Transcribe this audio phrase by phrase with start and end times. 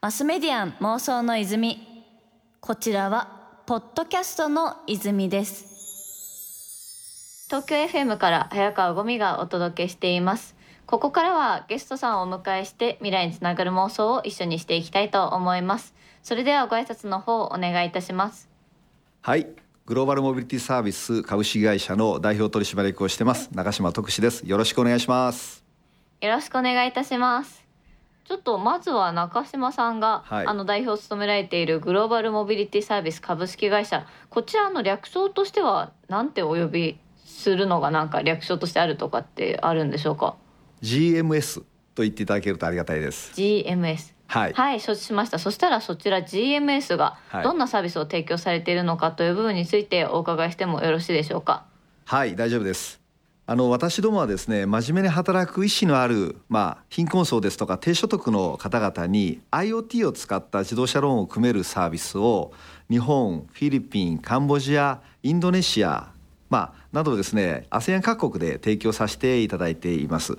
[0.00, 1.86] マスメディアン妄想の泉。
[2.60, 7.46] こちらはポッドキャストの泉です。
[7.48, 10.56] 東京 FM から早川ゴミがお届けしています。
[10.86, 15.94] ここからはゲストさんをお迎えして未来につながる妄想を一緒にしていきたいと思います。
[16.22, 18.48] それではご挨拶の方お願いいたします。
[19.22, 19.46] はい。
[19.86, 24.46] グローバルモビリティサービス株式会社の代表取締役をしてます中島徳志です。
[24.46, 25.64] よろしくお願いします。
[26.20, 27.69] よろしくお願いいたします
[28.30, 30.46] ちょっとまずは中島さんが、はい。
[30.46, 40.36] あの代表を務められているグローバルモビリティサービス株式会社こちらの略称としてはなんてお呼びするのがなんか略称としてあるとかってあるんでしょうか
[40.80, 41.62] ？GMS
[41.96, 43.32] と言っていただけるとありがたいです。
[43.34, 45.40] GMS はい、はい承知しました。
[45.40, 47.42] そしたらそちら GMS がはい。
[47.42, 51.64] どんなサービスを提供されているのかという部分についてお伺いしてもよろしいでしょうか？
[52.04, 52.99] はい、大丈夫です
[53.50, 62.52] あの私どもはですね真面目に働く意思のあるまあ貧困層ですとか低所得の方々に IoT を使った自動車ローンを組めるサービスを
[62.88, 66.12] 日本フィリピンカンボジアインドネシア
[66.48, 70.38] まあ、などですね ASEAN 各国で提供させていただいています。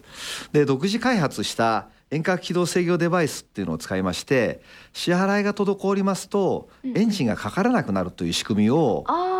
[0.53, 4.61] で独自開発した遠隔起動制御デバイスっていうのを使いまして
[4.93, 9.15] 支払いが滞りますとエンジンがかからなくなるという仕組みをあー。
[9.15, 9.30] なる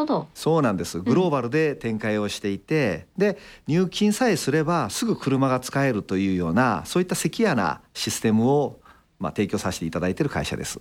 [0.00, 0.28] ほど。
[0.34, 1.00] そうなんです。
[1.00, 8.80] グローバルで展開をしていて、で入金さえすればすぐ車が使えるというようなそういったセキュアなシステムを、
[9.18, 10.80] まあ、提供させていただいている会社です。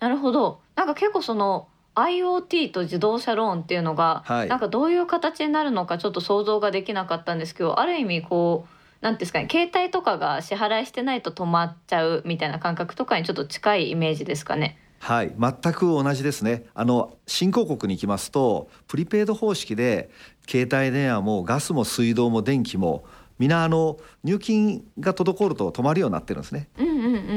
[0.00, 0.60] なるほど。
[0.76, 4.48] なんか結構その IoT と自動車ローンっていうのが、はい。
[4.48, 14.78] なんかどういう形になるのかちょっと想像ができなかったんですけどある意味こうなんていうんですかね携帯とかが支払いしてないと止まっちゃうみたいな感覚とかにちょっと近いイメージですかね。
[14.98, 16.64] はい、全く同じですね。
[16.74, 20.10] あの新興国に行きますとプリペイド方式で
[20.46, 23.04] 携帯電話もガスも水道も電気も
[23.38, 26.68] 皆あの入金が滞ると止まるようになってるんですね。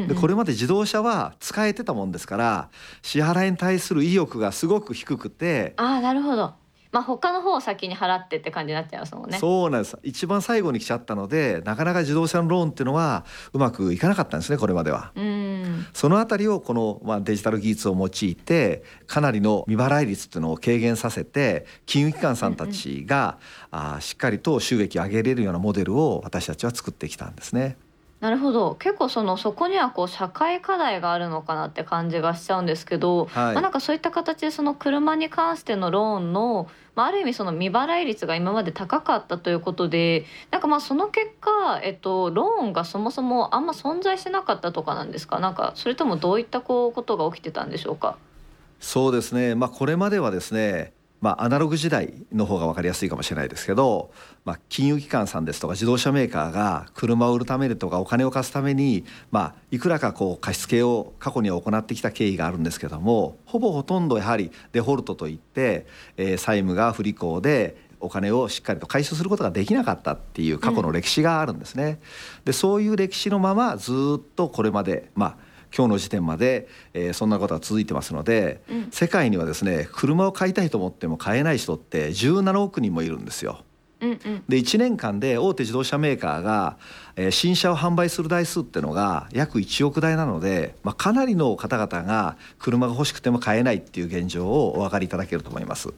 [0.07, 2.69] でこれまで自動車は使えてたもんですから
[3.01, 6.60] 支払いに対する意欲がすごく低くて、ああなるほど。
[6.91, 9.37] まあ他の方を先に払ってって感じになっちゃいますもんね。
[9.39, 15.11] そうなんです一番最後に来ちゃったのでなかなか自動車のローンっていうのはうまくいかなかったんですねこれまでは。
[15.15, 23.37] うんそのあたりをこの、まあ、デジタル技術を用いてかなりの未払い率っていうのを軽減させて金融機関さんたちが、
[23.71, 27.77] あーしっかりと収益を上げれるようなモデルを私たちは作ってきたんですね。
[28.21, 28.75] なるほど。
[28.75, 33.53] 結構そのそこにはこう社会課題があるのかなって感じがしちゃうんですけど、はい。
[33.53, 45.39] まあ、なんかそういった形でその車に関してのローンの、まあ、ある意味その未払い率が今まで高かったということでなんかまあその結果、えっと、ローンがそもそもあんま存在してなかったとかなんですか？
[45.39, 48.17] なんかそれともどういったこうことが起きてたんでしょうか？
[48.79, 54.11] そうですね、まあ、これまではですね、まあ、アナログ時代の方が分かりやすいかもしれないですけど、
[54.43, 65.85] まあ、金融機関さんですとか自動車メーカーが車を売るためとかお金を貸すために、まあ、いくらかこう貸付を過去に行ってきた経緯があるんですけどもほぼほとんどやはりデフォルトといって、
[66.17, 71.99] えー債務が不履行でお金をしっかりと回収することができなかったっていう過去の歴史があるんですね。
[72.45, 83.63] でそういう歴史のままずっとこれまでまあ今日の時点まで、えーそんなことが続いてますので、うん世界にはですね車を買いたいと思っても買えない人って17億人もいるんですよ。
[84.01, 86.77] うんうんで1年間で大手自動車メーカーが、
[87.15, 95.93] えー新車を販売する台数っていうのが約1億台なので、まあ、かなりの方々が車が欲しくても買えないっていう現状をお分かりいただけると思います。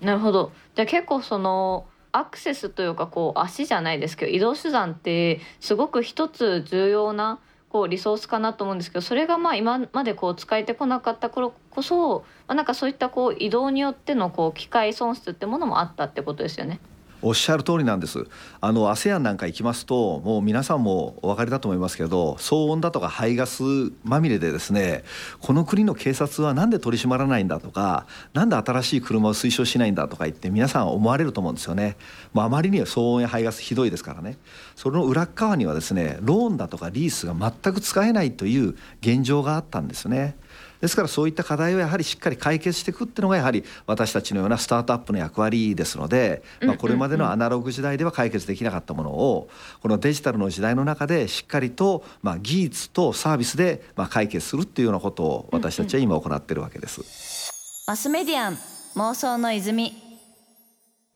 [0.00, 7.40] なるほどじゃあ結構そのアクセスというかこう足じゃないですけど移動手段ってすごく一つ重要な
[7.76, 16.80] こうリソースかなと思うんですけどそれがまあ今までこう使えてこなかった頃こそ、まあ、なんかそういったこう移動によってのこう機械損失ってものもあったってことですよね。
[17.20, 18.24] おっしゃる通りなんです。
[18.60, 23.62] あの ASEAN なんか行きますともう皆さんもお分かりだと思いますけど騒音だとか排ガス
[24.04, 25.02] まみれでですね
[25.40, 31.96] この国の警察はなんで取り締まらないんだとかなんで新しい車を推奨しないんだとか言って皆さん思われると思うんですよね。
[32.32, 34.38] もうあまりに騒音や排ガスひどいですからね。
[34.76, 40.36] その裏っ側にはですねローンだとかリースが全く使えないという現状があったんですね。
[40.82, 49.48] ですからそういった課題をやはりしっかり解決していくっていうのがやはり私たちのようなスタートアップの役割ですので、まあ、これまでのアナログ時代では解決できなかったものを
[49.80, 57.50] このデジタルの時代の中でしっかりとまあ技術とサービスでまあ解決するっていうようなことを私たちは今行っているわけです。
[57.86, 58.58] マスメディアン
[58.96, 59.94] 妄想の泉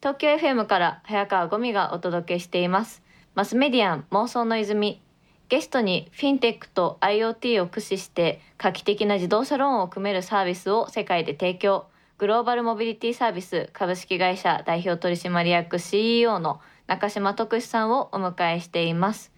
[0.00, 2.99] 東京 FM から早川ゴミがお届けしています
[3.36, 5.00] マスメディアン妄想の泉。
[5.48, 11.86] ゲストにフィンテックと IoT を駆使して画期的な自動車ローンを組めるサービスを世界で提供。
[12.18, 19.32] グローバルモビリティサービス株式会社代表取締役 CEO の中島徳志さんをお迎えしています。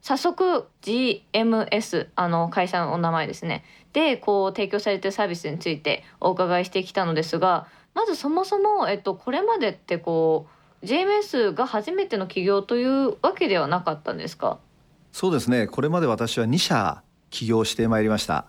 [0.00, 3.62] 早速 GMS あの会社のお名前ですね。
[3.92, 10.53] でこう提供されているサービスについてお伺いしてきたのですがまずそもそも、えっと、これまでってこう
[10.84, 14.58] GMS が初めての起業というわけではなかったんですか？
[15.12, 15.66] そうですね。
[15.66, 18.46] これまで私は2社起業してまいりました。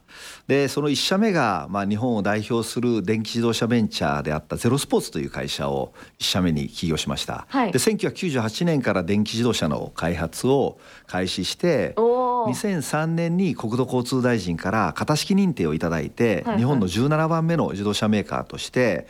[0.47, 10.77] でその1社目が、まあ、日本を代表する電気自動車ベンチャーであったゼロスポーツという会社を1社目に起業しました、はい、で1998年から電気自動車の開発を
[11.07, 19.07] 開始して2003年に国土交通大臣から型式認定をいただいて、はいはい、日本の17番目の自動車メーカーとして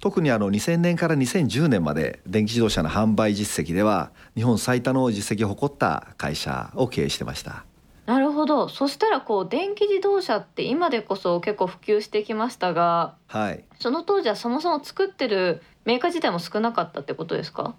[0.00, 7.64] 特にあの2000年から2010年まで電気自動車の販売実績では日本最多の実績を誇った会社を経営してました。
[8.06, 8.70] なるほど。
[8.70, 17.74] そしたらこう電気自動車って今でこそ結構普及してきましたが、はい、その当時はそもそも作ってるメーカー自体も少なかったってことですか？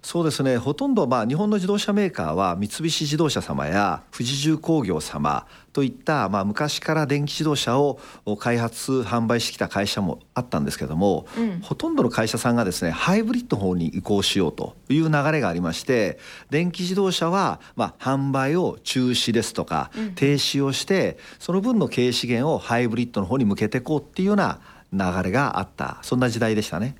[0.00, 0.58] そうですね。
[0.58, 7.98] ほとんどまあ日本の自動車メーカーは三菱自動車様や富士重工業様といったまあ昔から電気自動車を
[8.38, 16.18] 開発販売してきた会社もあったんですけども、うん、ほとんどの会社さんがですねハイブリッドの方に移行しようという流れがありまして
[16.48, 24.60] 電気自動車はまあ販売を中止ですとか停止をして、その分の経営資源をハイブリッドの方に向けていこうっていうような
[24.92, 25.98] 流れがあった。
[26.02, 26.96] そんな時代でしたね。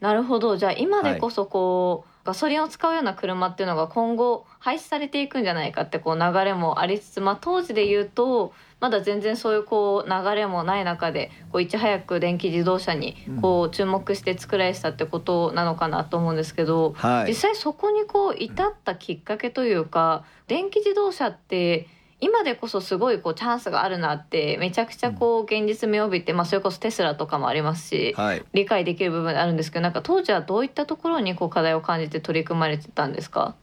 [0.00, 0.56] なるほど。
[0.56, 21.88] じゃあ今でこそこう、はいガソリンを使うような車っていうのが今後廃止されていくんじゃないかってこう流れもありつつ、まあ、当時で言うとまだ全然そういうこう流れもない中でこういち早く電気自動車にこう注目して作られてたってことなのかなと思うんですけど、はい、実際そこにこう至ったきっかけというか電気自動車って
[22.20, 33.56] 今でこそすごいこうチャンスがあるなってめちゃくちゃこう現実味を帯びて、まあ、それこそテスラとかもありますし、はい、理解できる部分あるんですけどなんか当時はどういったところにこう課題を感じて取り組まれてたんですか？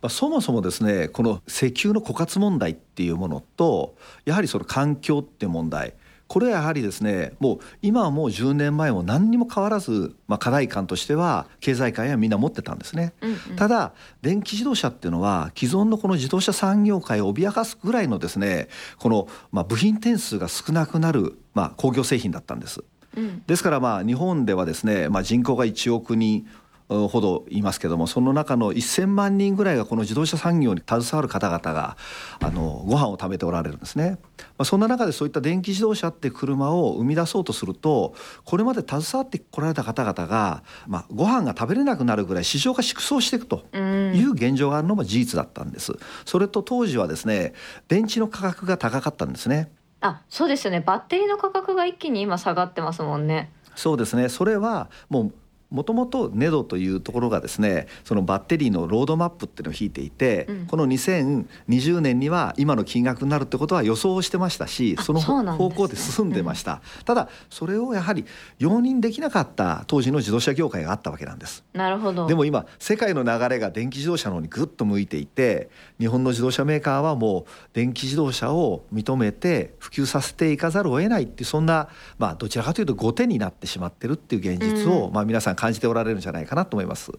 [0.00, 5.94] まあ、そもそもですねこの石油の枯渇問題っていうものとやはりその環境っていう問題
[6.28, 22.84] これはやはりですねもう今はもう10年前も何にも変わらず、まあ、課題感としては経済界はみんな持ってたんですね、うんうん、ただ電気自動車っていうのは既存のこの自動車産業界を脅かすぐらいのですねこの、まあ、部品点数が少なくなる、まあ、工業製品だったんです。
[23.16, 26.46] うん、ですからまあ日本ではですね、まあ、人口が1億人
[26.88, 31.96] ほどいますけどもその中の1,000万人ぐらいがこの自動車産業に携わる方々が
[32.40, 34.18] あのご飯を食べておられるんですね。
[34.38, 38.14] まあ、そんな中でそういった電気自動車って車を生み出そうとすると
[38.44, 45.92] これまで携わってこられた方々が、まあ、ご飯が食べれなくなるぐらい市場が縮小していくという現状があるのも事実だったんです。
[46.24, 47.52] それと当時はですね
[47.88, 49.70] 電池の価格が高かったんですね。
[50.00, 53.52] あそうですよねバッテリーの価格が一気に今下がってますもんね。
[53.74, 55.32] そうですねそれはもう
[55.70, 68.24] もともと NEDO というところがですねそのバッテリーのロードマップっていうのを引いていて、うん、この2020年には今の金額になるってことは予想してましたしその方向で進んでました、うん、ただそれをやはり
[68.58, 71.64] 容認できなかった当時の自動車業界があったわけなんです。
[71.72, 72.26] なるほど。
[72.26, 81.88] でも今世界の流れが電気自動車の方にぐっと向いていて日本の自動車メーカーはもう電気自動車を認めて普及させていかざるを得ないっていうそんな
[82.18, 87.10] まあどちらかというと後手になってしまってるっていう現実を、うん、まあ皆さん感じておられるんじゃないかなと思います。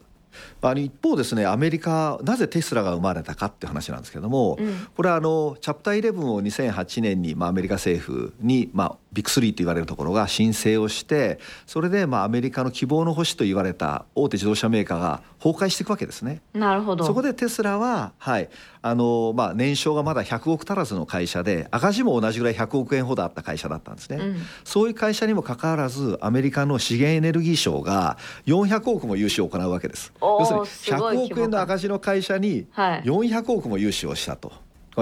[0.62, 16.42] あの一方ですねアメリカなぜテスラが生まれたかっていう話なんですけども、うん、これはあのチャプター11を2008年に、まあ、アメリカ政府に、まあ、ビッグ3と言われるところが申請をしてそれでまあアメリカの希望の星と言われた大手自動車メーカーが崩壊していくわけですね。
[16.54, 18.50] なるほどそこでテスラは、はい
[18.81, 24.18] あのまあ、年商がまだ100億足らずの会社で赤字も同じぐらい100億円ほどあった会社だったんですね。
[24.18, 30.14] うん、そういう会社にもかかわらずアメリカの資源エネルギー省が400億も融資を行うわけです。
[30.21, 34.52] 要するに100億円の赤字の会社に400億も融資をしたと。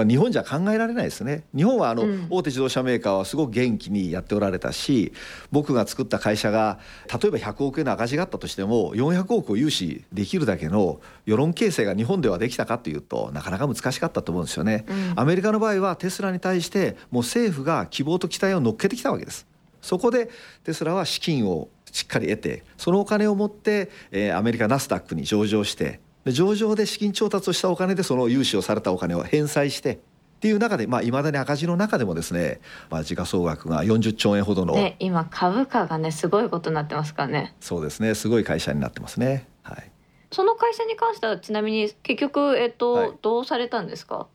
[0.04, 1.44] 日本じゃ考えられないですね。
[1.54, 5.12] 日本はあの、大手自動車メーカーはすごく元気にやっておられたし
[5.50, 6.78] 僕が作った会社が
[7.20, 19.46] 例えば100億円の赤字があったとしても400億を融資できるだけの世論形成が日本ではできたかというとなかなか難しかったと思うんですよね、うん、アメリカの場合はテスラに対してもう政府が希望と期待を乗っけてきたわけです。
[19.80, 20.28] そこで
[20.64, 21.68] テスラは資金を
[21.98, 29.98] しっかり得てそのお金を持って、えー、アメリカナスダックに上場して上場で資金調達をしたお金でその融資をされたお金を返済してっ
[30.40, 37.56] ていう中でいまあ、未だに赤字の中でもですね、まあ、時価総額が40兆円ほどの、ね、今株価がねすごいことになってますからね。
[37.58, 38.14] そうですね。
[38.14, 39.48] すごい会社になってますね。
[39.62, 39.90] はい。
[40.30, 44.28] その会社に関してはちなみに結局、えっと、はい、どうされたんですか？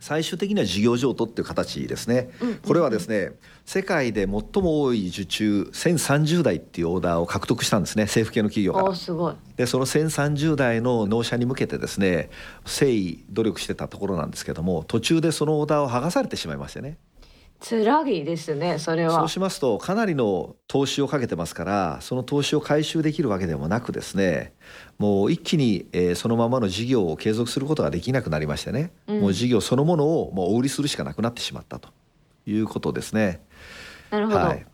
[0.00, 3.32] 最終的には事業譲渡っていう形ですね、うんこれはですね
[3.64, 8.94] 世界で最も多い受注1030台っていうオーダーを獲得したんですね政府系の企業から。
[8.94, 9.34] すごい。
[9.56, 12.30] でその1030台の納車に向けてですね
[12.64, 16.96] 誠意努力してたところなんですけども途中でそのオーダーを剥がされてしまいましてね
[17.60, 19.18] つらぎですねそれは。
[19.18, 24.52] そうしますとかなりの投資をかけてますからその投資を回収できるわけでもなくですね
[24.98, 31.88] もう一気に、えー、そのままの事業を継続することができなくなりましてね、うん、もう事業そのものをもうお売りするしかなくなってしまったと
[32.46, 33.44] いうことですね。
[34.10, 34.66] なるほど、はい、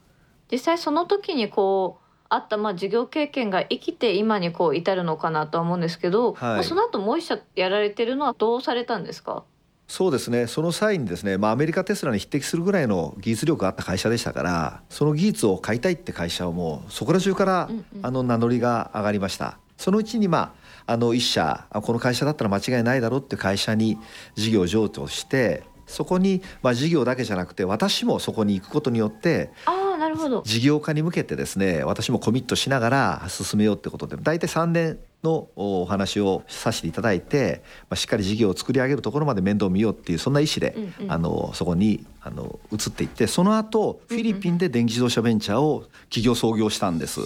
[0.53, 9.45] 実際その時にこうあったまあ事業経験が生きて今にこう至るのかなとは思うんですけど、はい、まあ、その後もう一社やられてるのはどうされたんですか？
[9.87, 10.47] そうですね。
[10.47, 17.69] その際にですね、まあ、アメリカテスラに匹敵するぐらいの技術力があった会社でしたからその技術を買いたいって会社はもうそこら中から、
[18.03, 19.59] あの名乗りが上がりました。
[19.77, 20.55] そのうちにま
[20.87, 23.99] ああの一社この会社だったら間違いないだろうって会社に
[24.35, 30.43] 事業譲渡してそこに、まあ、事業だけじゃなくて私もそこに行くことによってあなるほど。
[30.45, 47.21] 事業化に向けてですね私もコミットしながら進めようってことで大体3年のお話をさせていただいて、まあ、しっかり事業を作り上げるところまで面倒を見ようっていうそんな意思で、うんうん、あのそこにあの移っていってその後フィリピンで電気自動車ベンチャーを企業創業したんです。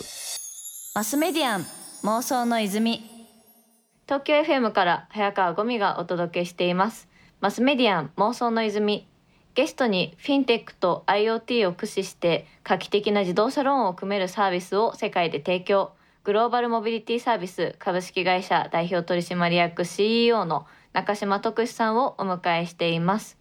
[0.94, 1.66] マスメディアン
[2.04, 3.02] 妄想の泉。
[4.06, 7.08] 東京 FM から早川ゴミがお届けしています。
[7.40, 9.06] マスメディアン妄想の泉
[9.58, 15.90] ゲストにフィンテックと IoT を駆使して画期的な自動車ローンを組めるサービスを世界で提供。
[16.22, 23.36] グローバルモビリティサービス株式会社代表取締役 CEO の中島徳史さんをお迎えしています。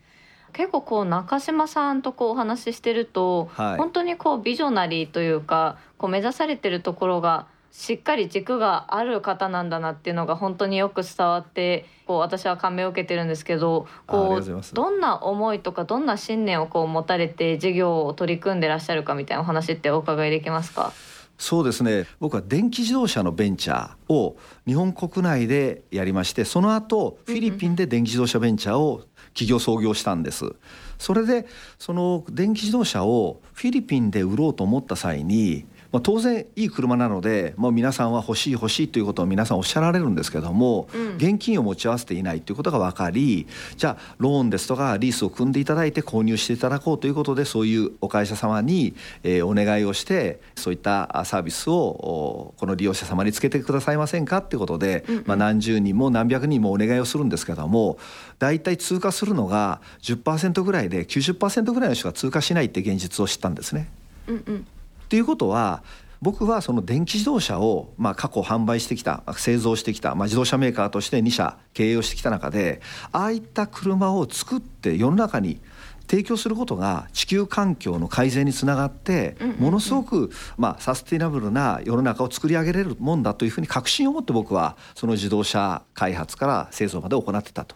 [0.54, 7.46] 結構こう中島さんとこうお話ししてると、はい、本当にこうビジョナリーというかこう目指されてるところが
[7.78, 20.92] しっかり軸がある方なんだなっていうのが本当によく伝わってこう私は感銘を受けてるんですけどこうどんな思いとかどんな信念をこう持たれて事業を取り組んでらっしゃるかみたいなお話ってお伺いできますか？
[21.38, 22.08] そうですね。
[22.20, 29.04] 僕は電気自動車のベンチャーを日本国内でやりましてその後フィリピンで電気自動車ベンチャーを
[29.36, 30.56] 企業創業したんです。
[30.98, 31.46] それで
[31.78, 57.98] その電気自動車をフィリピンで売ろうと思った際にまあ、当然いい車なのでもう皆さんは欲しい欲しいということを皆さんおっしゃられるんですけども、うん、現金を持ち合わせていないということが分かりじゃあローンですとかリースを組んでいただいて購入していただこうということでそういうお会社様に、えー、お願いをしてそういったサービスをこの利用者様につけてくださいませんかっていうことで、うんうん、まあ、何十人も何百人もお願いをするんですけども
[58.40, 63.90] 大体通過するのが10%ぐらいで90%ぐらいの人が通過しないって現実を知ったんですね。
[64.28, 64.68] うんうん
[65.08, 65.84] っていうことは
[66.22, 72.82] 僕はその電気自動車をまあ過去販売してきた製造してきたまあ自動車メーカーとして2社経営をしてきた中で
[73.14, 75.62] ああいった車を作って世の中に
[76.10, 87.76] 提供することが地球環境の改善につながってものすごくまあサスティナブルな世の中を作り上げれるもんだというふうに確信を持って僕はその自動車開発から製造まで行ってたと。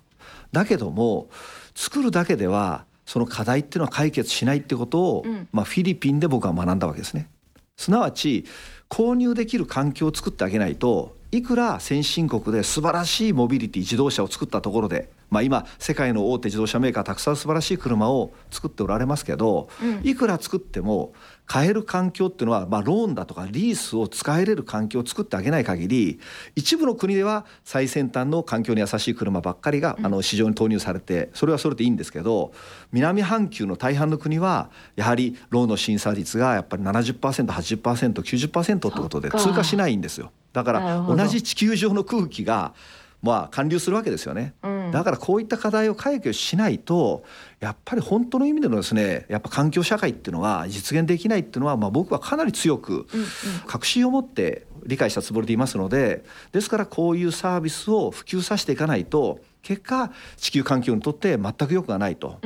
[0.51, 1.29] だけども
[1.75, 7.27] 作るだけではその課題っていうのは解決しないってことを、まあ、フィリピンで僕は学んだわけですね。
[7.75, 8.45] すなわち
[8.89, 21.13] 購入できる環境を作ってあげないといくら先進国で素晴らしいモビリティ自動車を作ったところで、まあ、今世界の大手自動車メーカーたくさん素晴らしい車を作っておられますけど、うん、いくら作っても
[21.45, 26.19] 買える環境っていうのは、まあ、ローンだとかリースを使えれる環境を作ってあげない限り
[26.55, 32.51] 一部の国では最先端の環境に優しい車ばっかりが、あの市場に投入されてそれはそれでいいんですけど
[32.91, 40.31] 南半球の大半の国はやはりローンの審査率がやっぱり 70%80%90% ってことで通過しないんですよ。
[40.51, 42.73] だから同じ地球上の空気が
[43.21, 47.23] まあ還流するわけですよね、うん、だからこういった課題を解決しないと
[47.59, 53.07] やっぱり本当の意味でのですねやっぱ環境社会っていうのは実現できないっていうのは、まあ、僕はかなり強く
[53.67, 62.39] 確信を持って理解したつもりでいますのでですからこういうサービスを普及させていかないと結果地球環境にとって全く良くがないと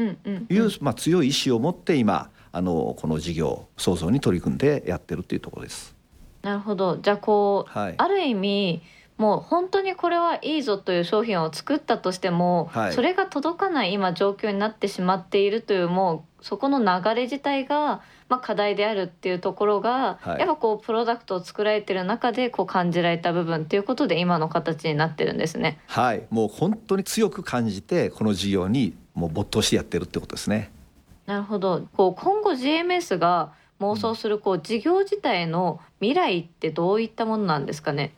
[0.49, 5.95] いう、まあ、強い意志を持って今あのこの事業創造に取り組んでやってるっていうところです。
[6.41, 6.97] なるほど。
[6.97, 8.81] じゃあこう、はい、ある意味
[9.17, 25.79] もう本当にこれはいいぞという商品を作ったとしても、はい、それが届かない今状況になってしまっているというもうそこの流れ自体が、まあ、課題であるっていうところが、はい、やっぱこうプロダクトを作られてる中でこう感じられた部分っていうことで今の形になってるんですね。
[25.87, 30.71] はいもう本当に強く感じてこの事業にもう没頭してやってるってことですね。
[31.25, 38.13] なるほどこう今後 GMS が妄想するこう事業自体の未来ってどういったものなんですかね？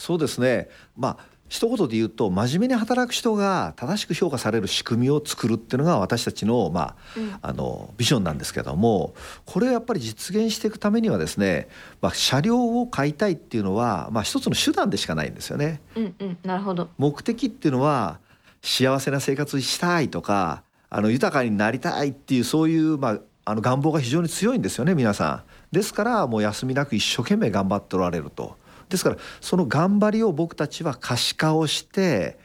[0.00, 9.14] そうですねまあ一言で言うと真面目に働く人が正しく評価される仕組みを作るっていうのが私たちの,、まあ、うん、あのビジョンなんですけども
[9.44, 11.68] これをやっぱり実現していくためにはですね、
[12.00, 15.80] まあ、車両を買いたいっていうのは、まあ、一つの手段でしかないんですよね。
[15.96, 18.20] うんうん、なるほど目的っていうのは
[18.62, 25.42] 幸せな生活したいとかあの豊かになりたいっていうそういう、まあ、あの願望が非常に強いんですよね皆さん。
[25.72, 28.59] ですからもう休みなく一生懸命頑張っておられると。
[28.90, 32.38] ですからその頑張りを僕たちは可視化をして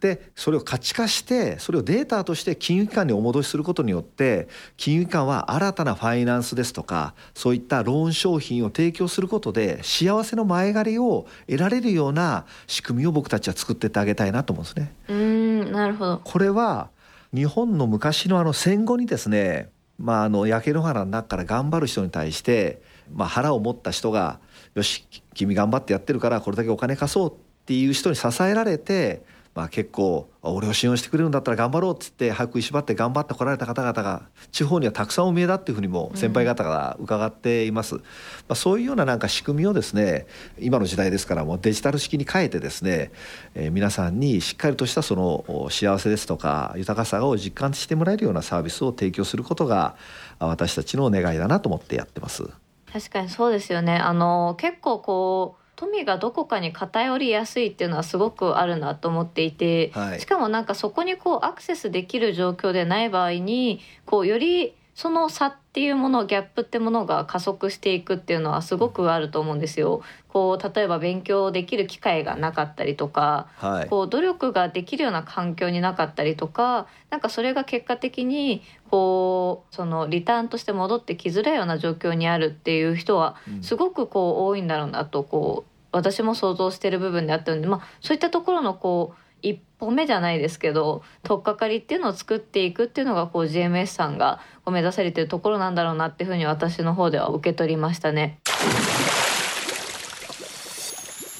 [0.00, 14.94] でそれを価値化してそれをデータとして金融機関にお戻しすることによって金融機関は新たなファイナンスですとかそういったローン商品を提供することで幸せの前借りを得られるような仕組みを僕たちは作ってってあげたいなと思うんですね。
[15.08, 16.90] うんなるほどこれは
[17.34, 22.80] 日本の昔のあの戦後にですねまあ、あの焼け野原の中から頑張る人に対して、
[23.12, 24.38] まあ、腹を持った人が
[24.78, 25.04] よし
[25.34, 27.34] 君頑張ってやってるからこれだけお金貸そうっ
[27.66, 29.24] ていう人に支えられて、
[29.56, 38.06] まあ、結構俺を信用してくれるんだったら頑張ろうっつって早く縛って頑張ってこられた方々が地方にはたくさんお見えだっていうふうにも先輩方が伺っています、うん、ま
[38.50, 40.28] あ、そういうようななんか仕組みをですね
[40.60, 43.10] 今の時代ですからもうデジタル式に変えてですね、
[43.56, 49.96] えー、皆さんにしっかりとしたその幸せですとか豊かさを実感してもらえるようなサービスを提供することが
[50.38, 52.48] 私たちの願いだなと思ってやってます。
[52.92, 53.96] 確かにそうですよね。
[53.96, 70.02] あの結構こう富がどこかに偏りやすいっていうのはすごくあるなと思っていて、はい、しかもなんかそこにこうアクセスできる状況でない場合にこうよりその差っていうものギャップってものが加速していくっていうのはすごくあると思うんですよ。
[70.26, 98.40] こう例えば勉強できる機会がなかったりとか、はい、こう努力ができるような環境になかったりとかなんかそれが結果的にこうそのリターンとして戻ってきづらいような状況にあるっていう人はすごくこう多いんだろうなとこう私も想像してる部分であったので、まあ、そういったところのこう一歩目じゃないですけど取っかかりっていうのを作っていくっていうのがこう GMS さんがこう目指されてるところなんだろうなっていうふうに私の方では受け取りましたね。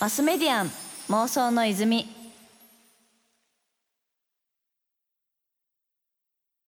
[0.01, 0.71] マスメディアン
[1.09, 2.18] 妄想の泉